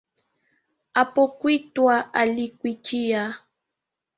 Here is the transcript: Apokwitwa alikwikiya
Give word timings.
Apokwitwa 1.01 1.93
alikwikiya 2.19 3.23